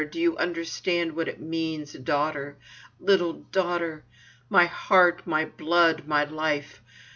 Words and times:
Do 0.09 0.19
you 0.19 0.35
understand 0.35 1.15
what 1.15 1.27
it 1.27 1.39
means, 1.39 1.93
daughter! 1.93 2.57
Little 2.99 3.33
daughter! 3.33 4.03
My 4.49 4.65
heart! 4.65 5.27
my 5.27 5.45
blood, 5.45 6.07
my 6.07 6.23
life! 6.23 6.81